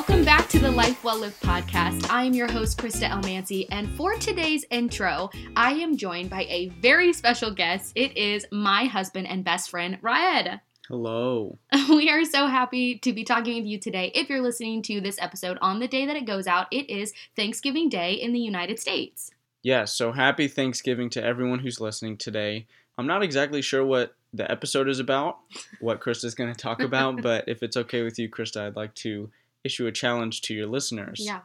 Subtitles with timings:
[0.00, 2.08] Welcome back to the Life Well Lived podcast.
[2.08, 6.70] I am your host, Krista Elmancy, and for today's intro, I am joined by a
[6.80, 7.92] very special guest.
[7.94, 10.62] It is my husband and best friend, Raed.
[10.88, 11.58] Hello.
[11.90, 14.10] We are so happy to be talking with you today.
[14.14, 17.12] If you're listening to this episode on the day that it goes out, it is
[17.36, 19.32] Thanksgiving Day in the United States.
[19.62, 22.66] Yeah, so happy Thanksgiving to everyone who's listening today.
[22.96, 25.40] I'm not exactly sure what the episode is about,
[25.80, 28.94] what Krista's going to talk about, but if it's okay with you, Krista, I'd like
[28.94, 29.28] to
[29.64, 31.20] issue a challenge to your listeners.
[31.24, 31.40] Yeah.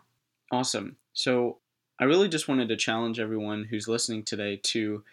[0.52, 0.98] Awesome.
[1.14, 1.58] So
[2.00, 5.04] I really just wanted to challenge everyone who's listening today to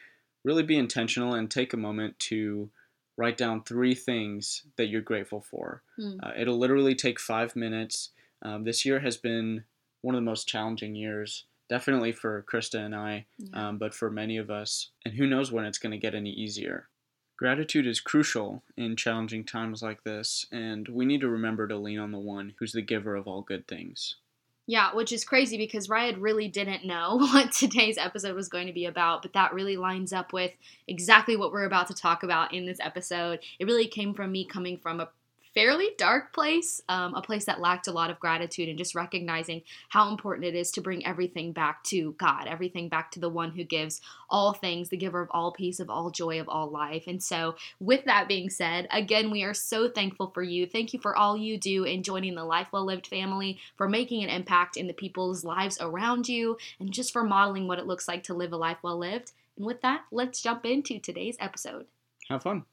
[0.44, 2.70] really be intentional and take a moment to
[3.16, 5.82] write down three things that you're grateful for.
[5.96, 6.18] Hmm.
[6.22, 8.10] Uh, it'll literally take five minutes.
[8.42, 9.64] Um, this year has been
[10.00, 13.68] one of the most challenging years, definitely for Krista and I, Yeah.
[13.68, 14.90] um, but for many of us.
[15.04, 16.88] And who knows when it's going to get any easier.
[17.42, 21.98] Gratitude is crucial in challenging times like this, and we need to remember to lean
[21.98, 24.14] on the one who's the giver of all good things.
[24.68, 28.72] Yeah, which is crazy because Raed really didn't know what today's episode was going to
[28.72, 30.52] be about, but that really lines up with
[30.86, 33.40] exactly what we're about to talk about in this episode.
[33.58, 35.08] It really came from me coming from a
[35.54, 39.62] fairly dark place, um, a place that lacked a lot of gratitude, and just recognizing
[39.90, 43.50] how important it is to bring everything back to God, everything back to the one
[43.52, 44.00] who gives
[44.30, 47.04] all things, the giver of all peace, of all joy, of all life.
[47.06, 50.66] And so, with that being said, again, we are so thankful for you.
[50.66, 54.22] Thank you for all you do in joining the Life Well Lived family, for making
[54.22, 58.08] an impact in the people's lives around you, and just for modeling what it looks
[58.08, 59.32] like to live a life well lived.
[59.56, 61.86] And with that, let's jump into today's episode.
[62.28, 62.64] Have fun.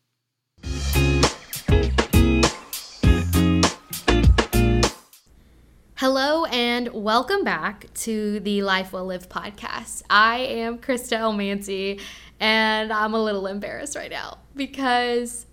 [5.99, 10.01] Hello and welcome back to the Life Well Lived podcast.
[10.09, 11.99] I am Krista Elmancy
[12.39, 15.45] and I'm a little embarrassed right now because,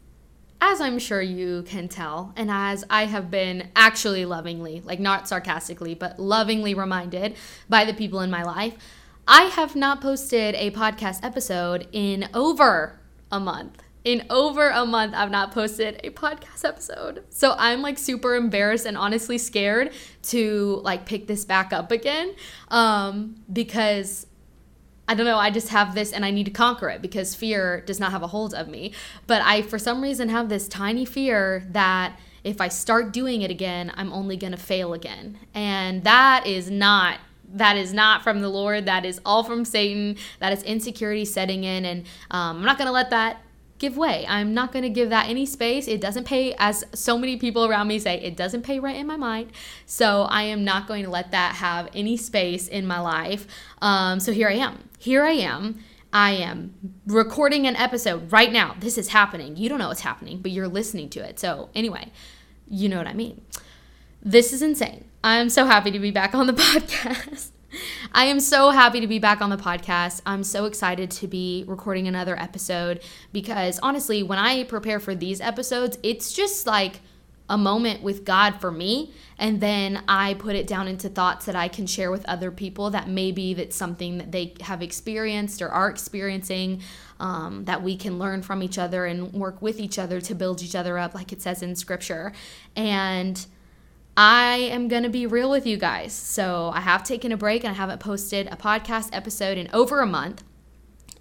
[0.60, 5.26] as I'm sure you can tell, and as I have been actually lovingly, like not
[5.26, 7.34] sarcastically, but lovingly reminded
[7.68, 8.74] by the people in my life,
[9.26, 13.00] I have not posted a podcast episode in over
[13.32, 13.82] a month.
[14.06, 17.24] In over a month, I've not posted a podcast episode.
[17.28, 22.36] So I'm like super embarrassed and honestly scared to like pick this back up again
[22.68, 24.28] um, because
[25.08, 27.80] I don't know, I just have this and I need to conquer it because fear
[27.80, 28.92] does not have a hold of me.
[29.26, 33.50] But I, for some reason, have this tiny fear that if I start doing it
[33.50, 35.36] again, I'm only going to fail again.
[35.52, 37.18] And that is not.
[37.54, 38.86] That is not from the Lord.
[38.86, 40.16] That is all from Satan.
[40.38, 41.84] That is insecurity setting in.
[41.84, 43.40] And um, I'm not going to let that
[43.78, 44.24] give way.
[44.28, 45.88] I'm not going to give that any space.
[45.88, 49.06] It doesn't pay, as so many people around me say, it doesn't pay rent in
[49.06, 49.52] my mind.
[49.84, 53.46] So I am not going to let that have any space in my life.
[53.82, 54.88] Um, so here I am.
[54.98, 55.80] Here I am.
[56.12, 56.74] I am
[57.06, 58.76] recording an episode right now.
[58.80, 59.56] This is happening.
[59.56, 61.38] You don't know what's happening, but you're listening to it.
[61.38, 62.10] So anyway,
[62.68, 63.42] you know what I mean.
[64.22, 65.04] This is insane.
[65.22, 67.50] I'm so happy to be back on the podcast.
[68.12, 70.22] I am so happy to be back on the podcast.
[70.26, 75.40] I'm so excited to be recording another episode because honestly, when I prepare for these
[75.40, 77.00] episodes, it's just like
[77.48, 81.54] a moment with God for me and then I put it down into thoughts that
[81.54, 85.68] I can share with other people that maybe that's something that they have experienced or
[85.68, 86.82] are experiencing
[87.20, 90.60] um, that we can learn from each other and work with each other to build
[90.60, 92.32] each other up like it says in scripture
[92.74, 93.46] and
[94.16, 96.12] I am going to be real with you guys.
[96.12, 100.00] So, I have taken a break and I haven't posted a podcast episode in over
[100.00, 100.42] a month.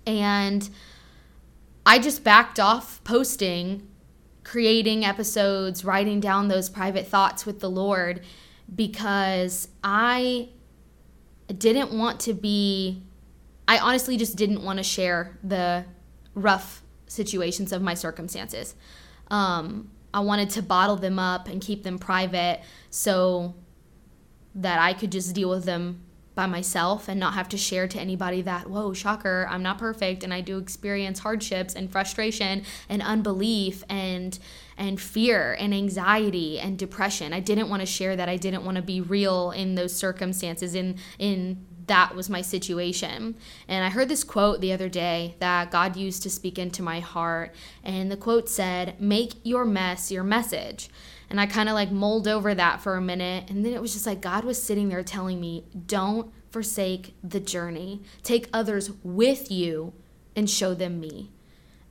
[0.07, 0.69] And
[1.85, 3.88] I just backed off posting,
[4.44, 8.22] creating episodes, writing down those private thoughts with the Lord
[8.73, 10.50] because I
[11.55, 13.03] didn't want to be,
[13.67, 15.85] I honestly just didn't want to share the
[16.34, 18.75] rough situations of my circumstances.
[19.29, 23.53] Um, I wanted to bottle them up and keep them private so
[24.56, 26.03] that I could just deal with them
[26.36, 30.23] by myself and not have to share to anybody that, whoa, shocker, I'm not perfect
[30.23, 34.40] and I do experience hardships and frustration and unbelief and
[34.78, 37.34] and fear and anxiety and depression.
[37.34, 38.29] I didn't want to share that.
[38.29, 43.35] I didn't want to be real in those circumstances in in that was my situation.
[43.67, 46.99] And I heard this quote the other day that God used to speak into my
[46.99, 47.53] heart.
[47.84, 50.90] And the quote said, Make your mess your message.
[51.29, 53.49] And I kind of like mulled over that for a minute.
[53.49, 57.40] And then it was just like God was sitting there telling me, Don't forsake the
[57.40, 58.02] journey.
[58.23, 59.93] Take others with you
[60.35, 61.32] and show them me.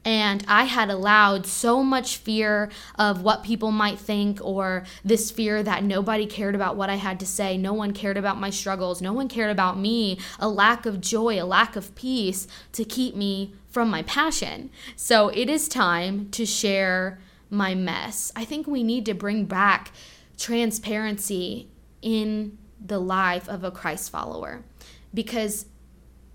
[0.04, 5.62] And I had allowed so much fear of what people might think, or this fear
[5.62, 7.56] that nobody cared about what I had to say.
[7.56, 9.00] No one cared about my struggles.
[9.00, 10.18] No one cared about me.
[10.38, 14.70] A lack of joy, a lack of peace to keep me from my passion.
[14.94, 17.18] So it is time to share
[17.48, 18.30] my mess.
[18.36, 19.92] I think we need to bring back
[20.36, 21.68] transparency
[22.02, 24.62] in the life of a Christ follower.
[25.14, 25.66] Because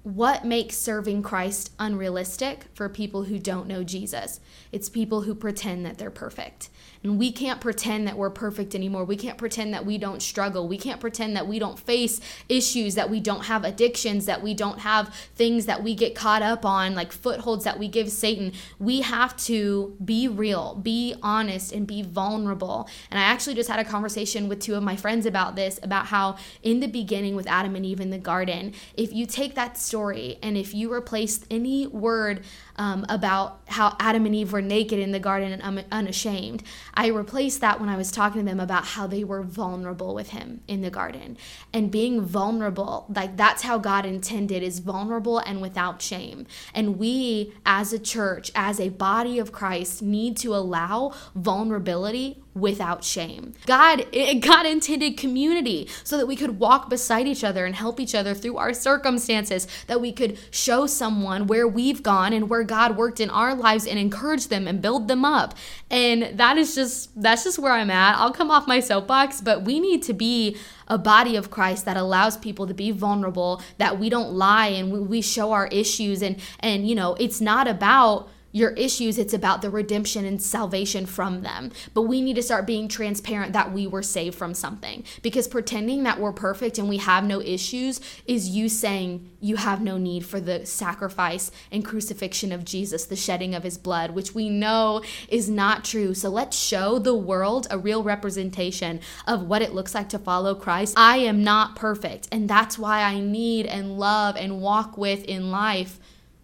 [0.03, 4.39] what makes serving Christ unrealistic for people who don't know Jesus?
[4.71, 6.69] It's people who pretend that they're perfect.
[7.03, 9.05] And we can't pretend that we're perfect anymore.
[9.05, 10.67] We can't pretend that we don't struggle.
[10.67, 12.19] We can't pretend that we don't face
[12.49, 16.41] issues, that we don't have addictions, that we don't have things that we get caught
[16.41, 18.51] up on, like footholds that we give Satan.
[18.79, 22.89] We have to be real, be honest, and be vulnerable.
[23.09, 26.07] And I actually just had a conversation with two of my friends about this about
[26.07, 29.77] how in the beginning with Adam and Eve in the garden, if you take that
[29.89, 32.43] story and if you replace any word
[32.79, 36.63] um, about how Adam and Eve were naked in the garden and unashamed.
[36.93, 40.29] I replaced that when I was talking to them about how they were vulnerable with
[40.29, 41.37] Him in the garden.
[41.73, 46.47] And being vulnerable, like that's how God intended, is vulnerable and without shame.
[46.73, 53.03] And we, as a church, as a body of Christ, need to allow vulnerability without
[53.03, 53.53] shame.
[53.65, 54.05] God
[54.41, 58.33] God intended community so that we could walk beside each other and help each other
[58.33, 63.19] through our circumstances, that we could show someone where we've gone and where God worked
[63.19, 65.55] in our lives and encourage them and build them up.
[65.89, 68.15] And that is just that's just where I'm at.
[68.15, 70.55] I'll come off my soapbox, but we need to be
[70.87, 75.09] a body of Christ that allows people to be vulnerable, that we don't lie and
[75.09, 79.61] we show our issues and and you know, it's not about your issues, it's about
[79.61, 81.71] the redemption and salvation from them.
[81.93, 85.03] But we need to start being transparent that we were saved from something.
[85.21, 89.81] Because pretending that we're perfect and we have no issues is you saying you have
[89.81, 94.33] no need for the sacrifice and crucifixion of Jesus, the shedding of his blood, which
[94.33, 96.13] we know is not true.
[96.13, 100.55] So let's show the world a real representation of what it looks like to follow
[100.55, 100.95] Christ.
[100.97, 105.51] I am not perfect, and that's why I need and love and walk with in
[105.51, 105.99] life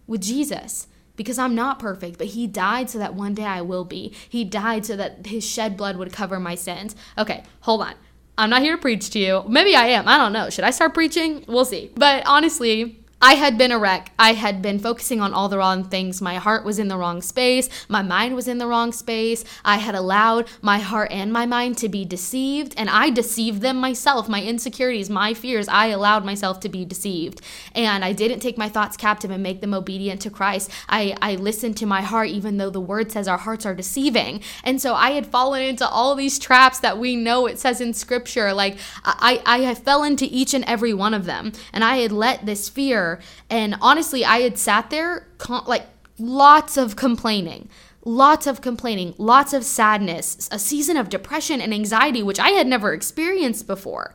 [0.06, 0.86] with Jesus
[1.16, 4.12] because I'm not perfect, but he died so that one day I will be.
[4.28, 6.94] He died so that his shed blood would cover my sins.
[7.18, 7.94] Okay, hold on.
[8.38, 9.44] I'm not here to preach to you.
[9.48, 10.06] Maybe I am.
[10.06, 10.50] I don't know.
[10.50, 11.44] Should I start preaching?
[11.48, 11.90] We'll see.
[11.94, 14.12] But honestly, I had been a wreck.
[14.18, 16.20] I had been focusing on all the wrong things.
[16.20, 17.70] My heart was in the wrong space.
[17.88, 19.42] My mind was in the wrong space.
[19.64, 23.78] I had allowed my heart and my mind to be deceived, and I deceived them
[23.78, 24.28] myself.
[24.28, 27.40] My insecurities, my fears, I allowed myself to be deceived.
[27.74, 30.70] And I didn't take my thoughts captive and make them obedient to Christ.
[30.86, 34.42] I, I listened to my heart, even though the word says our hearts are deceiving.
[34.62, 37.94] And so I had fallen into all these traps that we know it says in
[37.94, 38.52] scripture.
[38.52, 41.52] Like I, I, I fell into each and every one of them.
[41.72, 43.05] And I had let this fear
[43.48, 45.28] and honestly, I had sat there
[45.66, 45.86] like
[46.18, 47.68] lots of complaining
[48.06, 52.68] lots of complaining, lots of sadness, a season of depression and anxiety, which I had
[52.68, 54.14] never experienced before.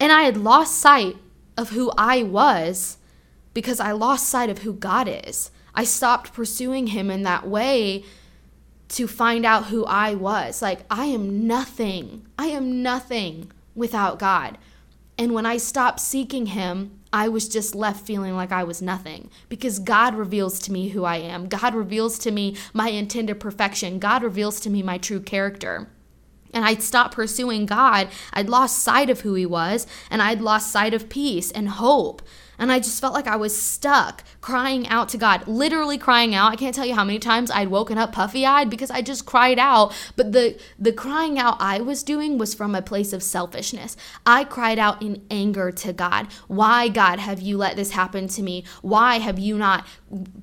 [0.00, 1.16] And I had lost sight
[1.56, 2.98] of who I was
[3.54, 5.52] because I lost sight of who God is.
[5.72, 8.04] I stopped pursuing Him in that way
[8.88, 10.60] to find out who I was.
[10.60, 12.26] Like, I am nothing.
[12.36, 14.58] I am nothing without God.
[15.22, 19.30] And when I stopped seeking Him, I was just left feeling like I was nothing
[19.48, 21.46] because God reveals to me who I am.
[21.46, 24.00] God reveals to me my intended perfection.
[24.00, 25.88] God reveals to me my true character.
[26.52, 28.08] And I'd stopped pursuing God.
[28.32, 32.20] I'd lost sight of who He was, and I'd lost sight of peace and hope.
[32.58, 36.52] And I just felt like I was stuck, crying out to God, literally crying out.
[36.52, 39.58] I can't tell you how many times I'd woken up puffy-eyed because I just cried
[39.58, 39.92] out.
[40.16, 43.96] But the the crying out I was doing was from a place of selfishness.
[44.26, 46.28] I cried out in anger to God.
[46.46, 48.64] Why, God, have you let this happen to me?
[48.82, 49.86] Why have you not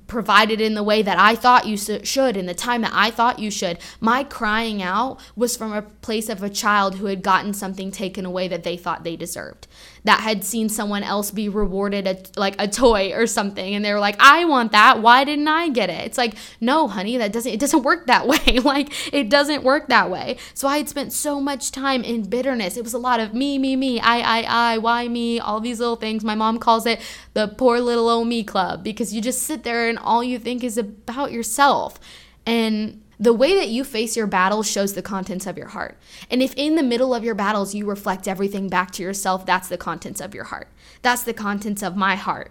[0.06, 3.38] provided in the way that I thought you should in the time that I thought
[3.38, 3.78] you should?
[4.00, 8.26] My crying out was from a place of a child who had gotten something taken
[8.26, 9.68] away that they thought they deserved
[10.04, 13.92] that had seen someone else be rewarded a, like a toy or something and they
[13.92, 15.02] were like i want that.
[15.02, 16.04] Why didn't i get it?
[16.06, 18.58] It's like no honey that doesn't it doesn't work that way.
[18.60, 20.36] Like it doesn't work that way.
[20.54, 22.76] So i had spent so much time in bitterness.
[22.76, 25.80] It was a lot of me me me i i i why me all these
[25.80, 26.24] little things.
[26.24, 27.00] My mom calls it
[27.34, 30.64] the poor little old me club because you just sit there and all you think
[30.64, 31.98] is about yourself.
[32.46, 35.98] And the way that you face your battles shows the contents of your heart.
[36.30, 39.68] And if in the middle of your battles you reflect everything back to yourself, that's
[39.68, 40.68] the contents of your heart.
[41.02, 42.50] That's the contents of my heart.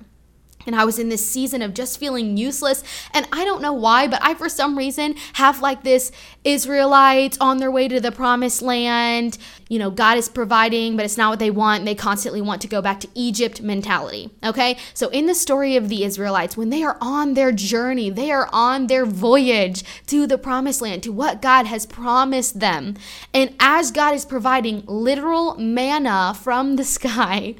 [0.69, 2.83] And I was in this season of just feeling useless.
[3.11, 6.11] And I don't know why, but I, for some reason, have like this
[6.43, 9.39] Israelites on their way to the promised land.
[9.67, 11.85] You know, God is providing, but it's not what they want.
[11.85, 14.29] They constantly want to go back to Egypt mentality.
[14.43, 14.77] Okay.
[14.93, 18.47] So, in the story of the Israelites, when they are on their journey, they are
[18.53, 22.95] on their voyage to the promised land, to what God has promised them.
[23.33, 27.55] And as God is providing literal manna from the sky,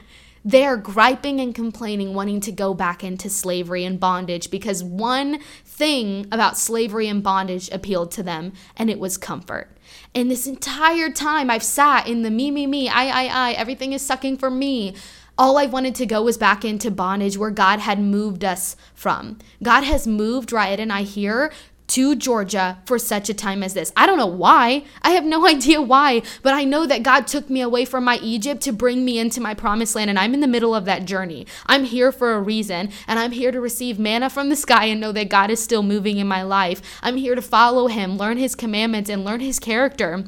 [0.49, 5.41] They are griping and complaining, wanting to go back into slavery and bondage because one
[5.63, 9.69] thing about slavery and bondage appealed to them, and it was comfort.
[10.15, 13.93] And this entire time, I've sat in the me, me, me, I, I, I, everything
[13.93, 14.95] is sucking for me.
[15.37, 19.37] All I wanted to go was back into bondage where God had moved us from.
[19.61, 21.51] God has moved Raed and I here
[21.89, 23.91] to Georgia for such a time as this.
[23.97, 24.83] I don't know why.
[25.01, 28.17] I have no idea why, but I know that God took me away from my
[28.17, 31.05] Egypt to bring me into my promised land, and I'm in the middle of that
[31.05, 31.45] journey.
[31.65, 35.01] I'm here for a reason, and I'm here to receive manna from the sky and
[35.01, 36.81] know that God is still moving in my life.
[37.01, 40.25] I'm here to follow Him, learn His commandments, and learn His character.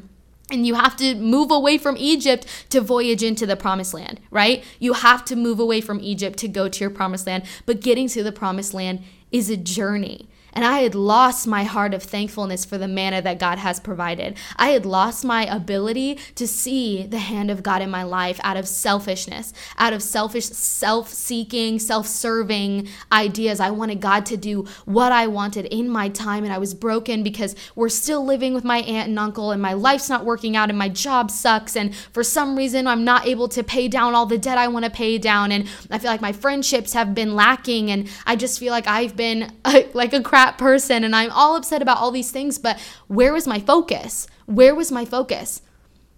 [0.50, 4.62] And you have to move away from Egypt to voyage into the promised land, right?
[4.78, 7.44] You have to move away from Egypt to go to your promised land.
[7.64, 10.28] But getting to the promised land is a journey.
[10.52, 14.36] And I had lost my heart of thankfulness for the manna that God has provided.
[14.56, 18.56] I had lost my ability to see the hand of God in my life out
[18.56, 23.60] of selfishness, out of selfish, self seeking, self serving ideas.
[23.60, 26.44] I wanted God to do what I wanted in my time.
[26.44, 29.72] And I was broken because we're still living with my aunt and uncle, and my
[29.72, 31.76] life's not working out, and my job sucks.
[31.76, 34.84] And for some reason, I'm not able to pay down all the debt I want
[34.84, 35.50] to pay down.
[35.50, 37.90] And I feel like my friendships have been lacking.
[37.90, 39.50] And I just feel like I've been
[39.94, 43.32] like a crap crap person and I'm all upset about all these things, but where
[43.32, 44.26] was my focus?
[44.46, 45.62] Where was my focus?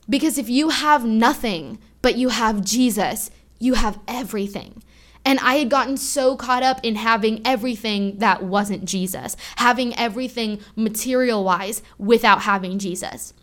[0.09, 4.83] Because if you have nothing, but you have Jesus, you have everything.
[5.26, 10.61] And I had gotten so caught up in having everything that wasn't Jesus, having everything
[10.75, 13.35] material wise without having Jesus.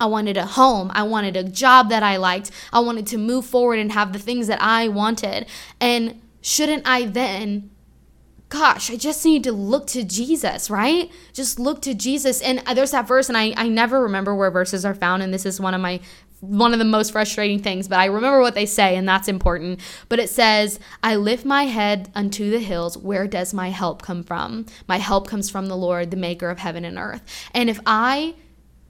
[0.00, 0.90] I wanted a home.
[0.94, 2.50] I wanted a job that I liked.
[2.72, 5.46] I wanted to move forward and have the things that I wanted.
[5.80, 7.70] And shouldn't I then
[8.54, 11.10] gosh, I just need to look to Jesus, right?
[11.32, 12.40] Just look to Jesus.
[12.40, 15.34] And uh, there's that verse, and I, I never remember where verses are found, and
[15.34, 16.00] this is one of my
[16.40, 19.80] one of the most frustrating things, but I remember what they say, and that's important.
[20.10, 22.98] But it says, I lift my head unto the hills.
[22.98, 24.66] Where does my help come from?
[24.86, 27.22] My help comes from the Lord, the maker of heaven and earth.
[27.54, 28.34] And if I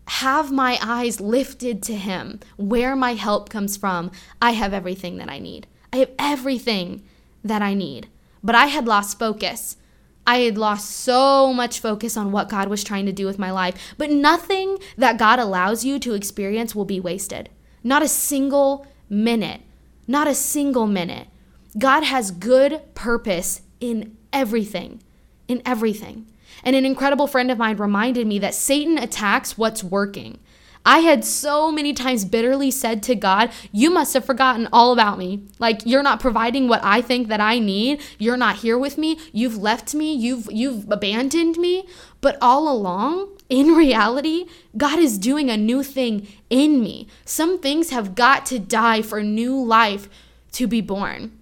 [0.09, 4.11] have my eyes lifted to Him, where my help comes from,
[4.42, 5.68] I have everything that I need.
[5.92, 7.04] I have everything
[7.44, 8.09] that I need
[8.44, 9.78] but I had lost focus.
[10.26, 13.50] I had lost so much focus on what God was trying to do with my
[13.50, 13.74] life.
[13.98, 17.50] But nothing that God allows you to experience will be wasted.
[17.82, 19.62] Not a single minute.
[20.06, 21.28] Not a single minute.
[21.76, 25.02] God has good purpose in everything.
[25.48, 26.26] In everything.
[26.62, 30.38] And an incredible friend of mine reminded me that Satan attacks what's working.
[30.84, 35.18] I had so many times bitterly said to God, You must have forgotten all about
[35.18, 35.44] me.
[35.58, 38.02] Like you're not providing what I think that I need.
[38.18, 39.18] You're not here with me.
[39.32, 40.12] You've left me.
[40.12, 41.86] You've you've abandoned me.
[42.20, 47.08] But all along, in reality, God is doing a new thing in me.
[47.24, 50.08] Some things have got to die for new life
[50.52, 51.32] to be born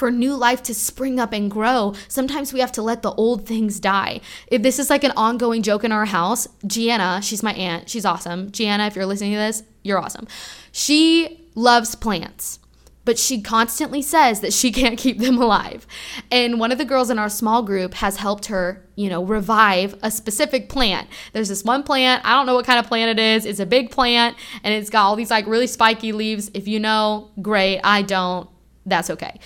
[0.00, 3.46] for new life to spring up and grow, sometimes we have to let the old
[3.46, 4.22] things die.
[4.46, 8.06] If this is like an ongoing joke in our house, Gianna, she's my aunt, she's
[8.06, 8.50] awesome.
[8.50, 10.26] Gianna, if you're listening to this, you're awesome.
[10.72, 12.58] She loves plants
[13.06, 15.86] but she constantly says that she can't keep them alive.
[16.30, 19.96] And one of the girls in our small group has helped her, you know, revive
[20.02, 21.08] a specific plant.
[21.32, 23.46] There's this one plant, I don't know what kind of plant it is.
[23.46, 26.50] It's a big plant and it's got all these like really spiky leaves.
[26.54, 27.80] If you know, great.
[27.82, 28.48] I don't.
[28.86, 29.40] That's okay.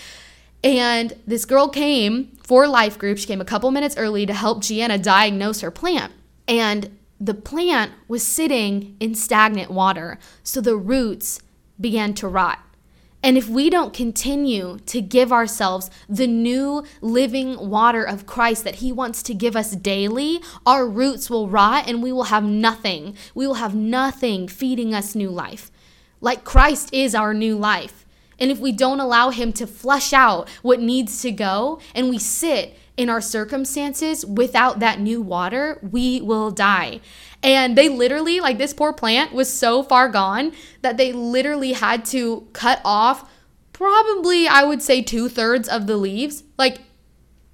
[0.64, 3.18] And this girl came for life group.
[3.18, 6.12] She came a couple minutes early to help Gianna diagnose her plant.
[6.49, 11.40] And the plant was sitting in stagnant water, so the roots
[11.80, 12.61] began to rot.
[13.23, 18.76] And if we don't continue to give ourselves the new living water of Christ that
[18.76, 23.16] He wants to give us daily, our roots will rot and we will have nothing.
[23.35, 25.71] We will have nothing feeding us new life.
[26.21, 28.03] Like Christ is our new life.
[28.38, 32.18] And if we don't allow Him to flush out what needs to go and we
[32.18, 37.00] sit in our circumstances without that new water, we will die.
[37.42, 42.04] And they literally, like this poor plant was so far gone that they literally had
[42.06, 43.30] to cut off
[43.72, 46.44] probably, I would say, two thirds of the leaves.
[46.56, 46.78] Like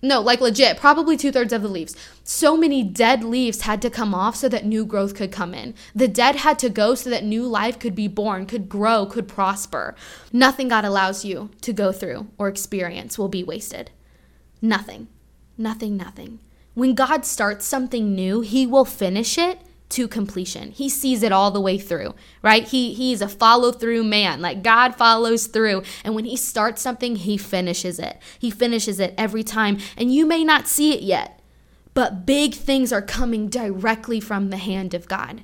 [0.03, 1.95] no, like legit, probably two thirds of the leaves.
[2.25, 5.75] So many dead leaves had to come off so that new growth could come in.
[5.95, 9.29] The dead had to go so that new life could be born, could grow, could
[9.29, 9.95] prosper.
[10.33, 13.91] Nothing God allows you to go through or experience will be wasted.
[14.63, 15.09] Nothing.
[15.59, 16.41] Nothing, nothing.
[16.73, 20.71] When God starts something new, He will finish it to completion.
[20.71, 22.67] He sees it all the way through, right?
[22.67, 24.41] He he's a follow through man.
[24.41, 28.21] Like God follows through, and when he starts something, he finishes it.
[28.39, 31.41] He finishes it every time, and you may not see it yet,
[31.93, 35.43] but big things are coming directly from the hand of God.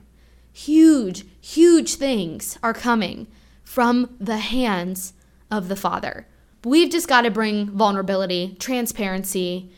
[0.53, 3.27] Huge, huge things are coming
[3.63, 5.13] from the hands
[5.51, 6.27] of the Father.
[6.65, 9.71] We've just got to bring vulnerability, transparency,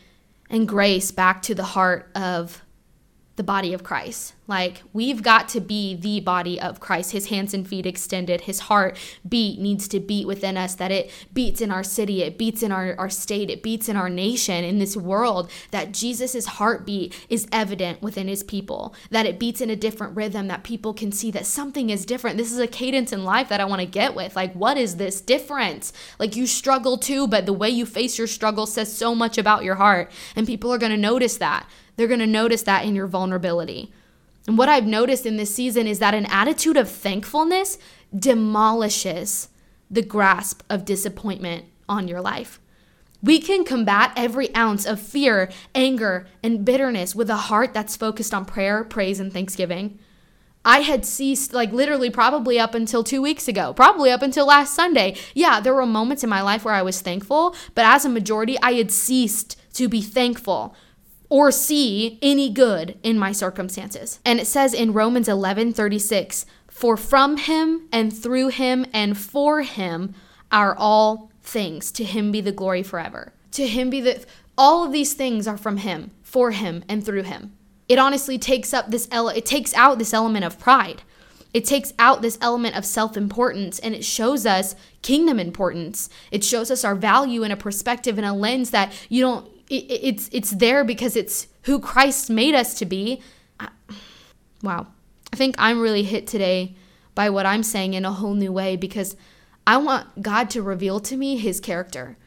[0.49, 2.63] and grace back to the heart of
[3.39, 4.33] the body of Christ.
[4.47, 8.61] Like, we've got to be the body of Christ, his hands and feet extended, his
[8.61, 12.61] heart beat needs to beat within us, that it beats in our city, it beats
[12.63, 17.15] in our, our state, it beats in our nation, in this world, that Jesus' heartbeat
[17.29, 21.13] is evident within his people, that it beats in a different rhythm, that people can
[21.13, 22.35] see that something is different.
[22.35, 24.35] This is a cadence in life that I want to get with.
[24.35, 25.93] Like, what is this difference?
[26.19, 29.63] Like, you struggle too, but the way you face your struggle says so much about
[29.63, 31.65] your heart, and people are going to notice that.
[31.99, 33.91] They're going to notice that in your vulnerability.
[34.47, 37.77] And what I've noticed in this season is that an attitude of thankfulness
[38.17, 39.49] demolishes
[39.91, 42.61] the grasp of disappointment on your life.
[43.21, 48.33] We can combat every ounce of fear, anger, and bitterness with a heart that's focused
[48.33, 49.99] on prayer, praise, and thanksgiving.
[50.63, 54.73] I had ceased, like literally, probably up until two weeks ago, probably up until last
[54.73, 55.17] Sunday.
[55.35, 58.57] Yeah, there were moments in my life where I was thankful, but as a majority,
[58.63, 60.73] I had ceased to be thankful
[61.29, 64.19] or see any good in my circumstances.
[64.25, 69.61] And it says in Romans 11 36, For from him and through him and for
[69.61, 70.15] him
[70.51, 71.91] are all things.
[71.93, 73.33] To him be the glory forever.
[73.51, 74.25] To him be the.
[74.57, 77.53] All of these things are from him, for him, and through him.
[77.87, 81.03] It honestly takes up this ele- it takes out this element of pride.
[81.53, 86.09] It takes out this element of self importance and it shows us kingdom importance.
[86.31, 89.85] It shows us our value in a perspective and a lens that you don't it,
[89.89, 93.21] it's it's there because it's who Christ made us to be.
[94.61, 94.87] Wow.
[95.31, 96.75] I think I'm really hit today
[97.15, 99.15] by what I'm saying in a whole new way because
[99.65, 102.17] I want God to reveal to me his character.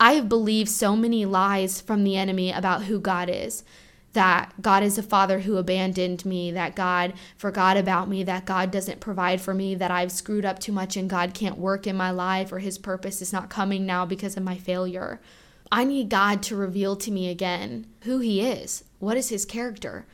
[0.00, 3.64] I have believed so many lies from the enemy about who God is.
[4.12, 8.70] That God is a father who abandoned me, that God forgot about me, that God
[8.70, 11.96] doesn't provide for me, that I've screwed up too much and God can't work in
[11.96, 15.20] my life or his purpose is not coming now because of my failure.
[15.70, 18.84] I need God to reveal to me again who He is.
[18.98, 20.06] What is His character?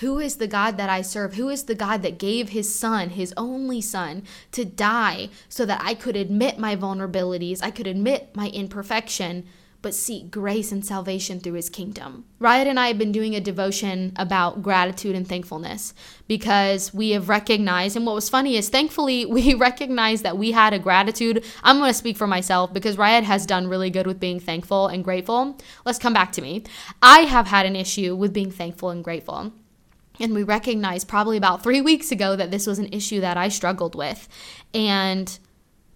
[0.00, 1.34] Who is the God that I serve?
[1.34, 5.80] Who is the God that gave His Son, His only Son, to die so that
[5.82, 9.46] I could admit my vulnerabilities, I could admit my imperfection,
[9.82, 12.24] but seek grace and salvation through his kingdom.
[12.38, 15.94] Raed and I have been doing a devotion about gratitude and thankfulness
[16.26, 20.72] because we have recognized, and what was funny is thankfully we recognized that we had
[20.72, 21.44] a gratitude.
[21.62, 24.88] I'm going to speak for myself because Raed has done really good with being thankful
[24.88, 25.58] and grateful.
[25.84, 26.64] Let's come back to me.
[27.02, 29.52] I have had an issue with being thankful and grateful.
[30.18, 33.48] And we recognized probably about three weeks ago that this was an issue that I
[33.48, 34.28] struggled with.
[34.72, 35.38] And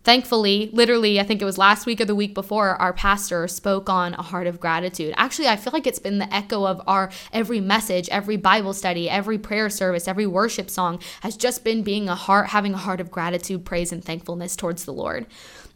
[0.03, 3.91] Thankfully, literally, I think it was last week or the week before, our pastor spoke
[3.91, 5.13] on a heart of gratitude.
[5.19, 9.11] Actually, I feel like it's been the echo of our every message, every Bible study,
[9.11, 13.03] every prayer service, every worship song has just been being a heart, having a heart
[13.03, 15.27] of gratitude, praise, and thankfulness towards the Lord.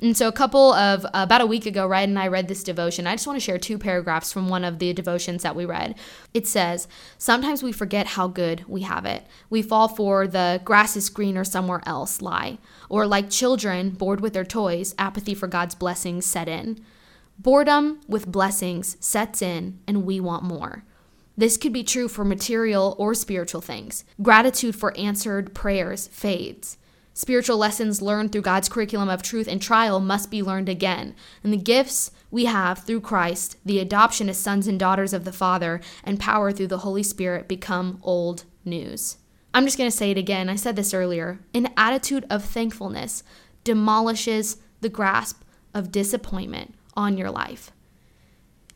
[0.01, 3.07] And so, a couple of about a week ago, Ryan and I read this devotion.
[3.07, 5.95] I just want to share two paragraphs from one of the devotions that we read.
[6.35, 9.25] It says, Sometimes we forget how good we have it.
[9.51, 12.59] We fall for the grass is greener somewhere else lie.
[12.89, 16.79] Or, like children bored with their toys, apathy for God's blessings set in.
[17.37, 20.85] Boredom with blessings sets in, and we want more.
[21.37, 24.05] This could be true for material or spiritual things.
[24.23, 26.79] Gratitude for answered prayers fades.
[27.13, 31.17] Spiritual lessons learned through God's curriculum of truth and trial must be learned again.
[31.43, 35.33] And the gifts we have through Christ, the adoption as sons and daughters of the
[35.33, 39.17] Father, and power through the Holy Spirit become old news.
[39.57, 40.49] I'm just going to say it again.
[40.49, 41.39] I said this earlier.
[41.55, 43.23] An attitude of thankfulness
[43.65, 47.71] demolishes the grasp of disappointment on your life.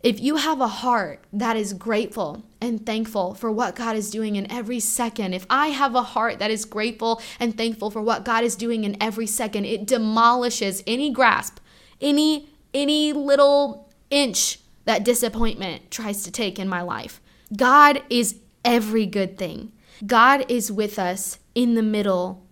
[0.03, 4.37] If you have a heart that is grateful and thankful for what God is doing
[4.37, 8.24] in every second, if I have a heart that is grateful and thankful for what
[8.24, 11.59] God is doing in every second, it demolishes any grasp,
[12.01, 17.20] any any little inch that disappointment tries to take in my life.
[17.57, 19.72] God is every good thing.
[20.07, 22.46] God is with us in the middle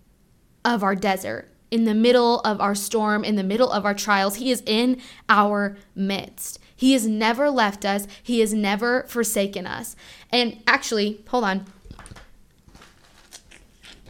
[0.65, 4.37] of our desert, in the middle of our storm, in the middle of our trials.
[4.37, 6.59] He is in our midst.
[6.75, 9.97] He has never left us, He has never forsaken us.
[10.31, 11.67] And actually, hold on.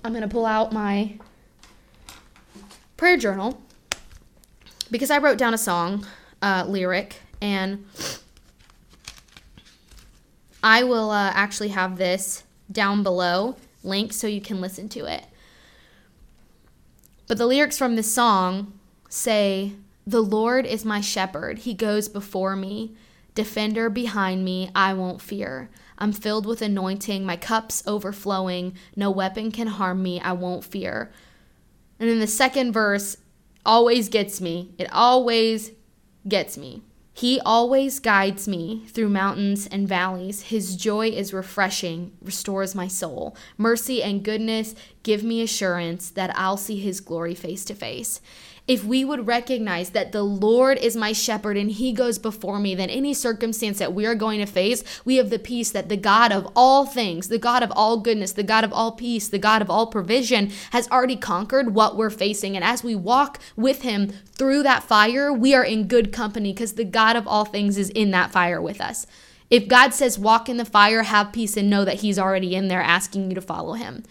[0.04, 1.18] I'm going to pull out my
[2.96, 3.60] prayer journal
[4.90, 6.06] because I wrote down a song
[6.42, 7.84] uh, lyric and
[10.62, 15.24] I will uh, actually have this down below link so you can listen to it.
[17.26, 18.72] But the lyrics from this song
[19.08, 19.72] say,
[20.06, 21.60] The Lord is my shepherd.
[21.60, 22.94] He goes before me,
[23.34, 24.70] defender behind me.
[24.74, 25.68] I won't fear.
[25.98, 28.74] I'm filled with anointing, my cup's overflowing.
[28.94, 30.20] No weapon can harm me.
[30.20, 31.10] I won't fear.
[31.98, 33.16] And then the second verse
[33.64, 34.74] always gets me.
[34.78, 35.72] It always
[36.28, 36.82] gets me.
[37.16, 40.42] He always guides me through mountains and valleys.
[40.42, 43.34] His joy is refreshing, restores my soul.
[43.56, 48.20] Mercy and goodness give me assurance that I'll see his glory face to face
[48.68, 52.74] if we would recognize that the Lord is my shepherd and he goes before me,
[52.74, 55.96] then any circumstance that we are going to face, we have the peace that the
[55.96, 59.38] God of all things, the God of all goodness, the God of all peace, the
[59.38, 62.56] God of all provision has already conquered what we're facing.
[62.56, 66.72] And as we walk with him through that fire, we are in good company because
[66.72, 69.06] the God of all things is in that fire with us.
[69.48, 72.66] If God says walk in the fire, have peace and know that he's already in
[72.66, 74.02] there asking you to follow him.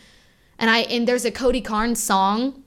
[0.58, 2.64] And I and there's a Cody Carnes song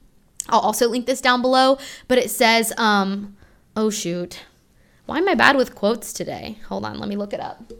[0.48, 3.36] I'll also link this down below, but it says, um,
[3.76, 4.40] oh shoot.
[5.06, 6.58] Why am I bad with quotes today?
[6.68, 7.72] Hold on, let me look it up.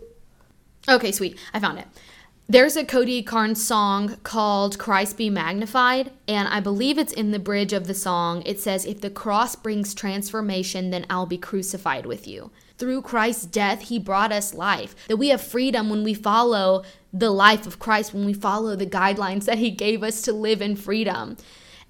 [0.89, 1.39] Okay, sweet.
[1.53, 1.87] I found it.
[2.51, 7.39] There's a Cody Carnes song called Christ Be Magnified, and I believe it's in the
[7.39, 8.43] bridge of the song.
[8.47, 12.51] It says, If the cross brings transformation, then I'll be crucified with you.
[12.79, 14.97] Through Christ's death, he brought us life.
[15.09, 18.87] That we have freedom when we follow the life of Christ, when we follow the
[18.87, 21.37] guidelines that he gave us to live in freedom.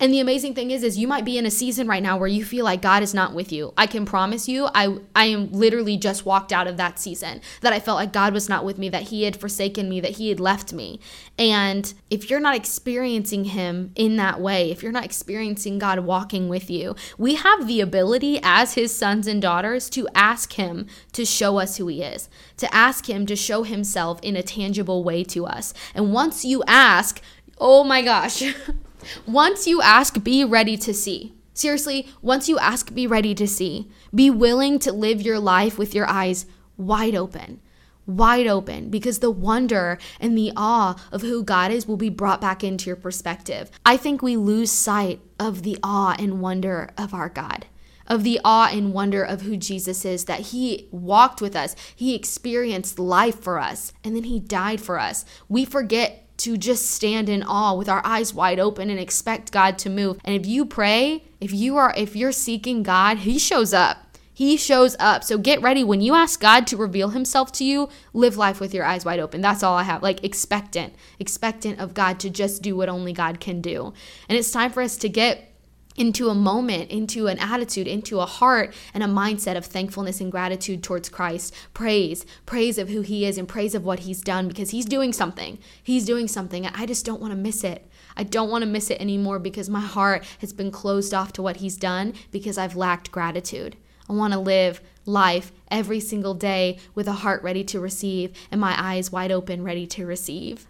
[0.01, 2.29] And the amazing thing is is you might be in a season right now where
[2.29, 3.73] you feel like God is not with you.
[3.77, 7.73] I can promise you I I am literally just walked out of that season that
[7.73, 10.29] I felt like God was not with me, that he had forsaken me, that he
[10.29, 11.01] had left me.
[11.37, 16.49] And if you're not experiencing him in that way, if you're not experiencing God walking
[16.49, 21.25] with you, we have the ability as his sons and daughters to ask him to
[21.25, 25.25] show us who he is, to ask him to show himself in a tangible way
[25.25, 25.75] to us.
[25.95, 27.21] And once you ask,
[27.59, 28.43] oh my gosh,
[29.27, 31.35] Once you ask, be ready to see.
[31.55, 33.91] Seriously, once you ask, be ready to see.
[34.15, 37.61] Be willing to live your life with your eyes wide open.
[38.07, 42.41] Wide open because the wonder and the awe of who God is will be brought
[42.41, 43.71] back into your perspective.
[43.85, 47.67] I think we lose sight of the awe and wonder of our God
[48.09, 52.15] of the awe and wonder of who Jesus is, that He walked with us, He
[52.15, 55.25] experienced life for us, and then He died for us.
[55.49, 59.79] We forget to just stand in awe with our eyes wide open and expect God
[59.79, 60.19] to move.
[60.25, 64.05] And if you pray, if you are if you're seeking God, he shows up.
[64.33, 65.25] He shows up.
[65.25, 68.73] So get ready when you ask God to reveal himself to you, live life with
[68.73, 69.41] your eyes wide open.
[69.41, 70.01] That's all I have.
[70.01, 73.93] Like expectant, expectant of God to just do what only God can do.
[74.29, 75.53] And it's time for us to get
[75.99, 80.31] into a moment, into an attitude, into a heart and a mindset of thankfulness and
[80.31, 81.55] gratitude towards Christ.
[81.75, 85.13] Praise, praise of who He is and praise of what He's done because He's doing
[85.13, 85.59] something.
[85.83, 86.67] He's doing something.
[86.67, 87.87] I just don't want to miss it.
[88.17, 91.43] I don't want to miss it anymore because my heart has been closed off to
[91.43, 93.77] what He's done because I've lacked gratitude.
[94.09, 98.61] I want to live life every single day with a heart ready to receive and
[98.61, 100.67] my eyes wide open, ready to receive.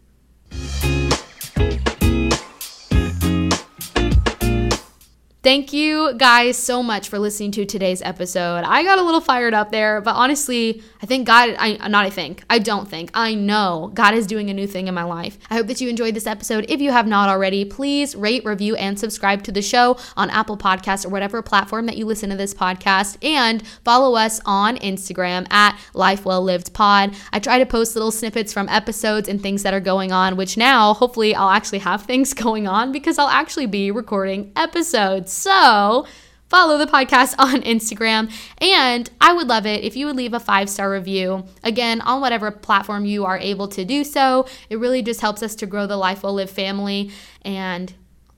[5.41, 8.65] Thank you guys so much for listening to today's episode.
[8.65, 12.11] I got a little fired up there, but honestly, I think God, I not I
[12.11, 15.39] think, I don't think, I know God is doing a new thing in my life.
[15.49, 16.67] I hope that you enjoyed this episode.
[16.69, 20.59] If you have not already, please rate, review, and subscribe to the show on Apple
[20.59, 25.47] Podcasts or whatever platform that you listen to this podcast, and follow us on Instagram
[25.53, 27.15] at Life Well Lived Pod.
[27.33, 30.57] I try to post little snippets from episodes and things that are going on, which
[30.57, 35.38] now hopefully I'll actually have things going on because I'll actually be recording episodes.
[35.39, 36.07] So,
[36.49, 38.33] follow the podcast on Instagram.
[38.59, 41.45] And I would love it if you would leave a five star review.
[41.63, 44.47] Again, on whatever platform you are able to do so.
[44.69, 47.11] It really just helps us to grow the Life Well Live family.
[47.43, 47.93] And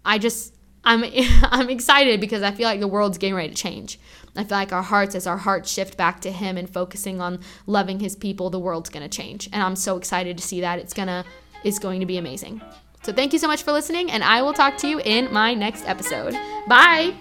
[0.04, 1.04] I just, I'm,
[1.42, 3.98] I'm excited because I feel like the world's getting ready to change.
[4.36, 7.40] I feel like our hearts, as our hearts shift back to Him and focusing on
[7.66, 9.48] loving His people, the world's going to change.
[9.52, 10.78] And I'm so excited to see that.
[10.78, 11.24] It's going to,
[11.64, 12.62] it's going to be amazing.
[13.02, 15.54] So thank you so much for listening, and I will talk to you in my
[15.54, 16.34] next episode.
[16.68, 17.14] Bye.